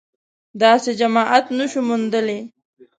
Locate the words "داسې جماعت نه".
0.61-1.65